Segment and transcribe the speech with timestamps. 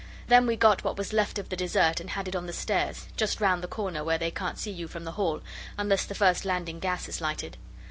[0.29, 3.05] Then we got what was left of the dessert, and had it on the stairs
[3.15, 5.41] just round the corner where they can't see you from the hall,
[5.77, 7.55] unless the first landing gas is lighted.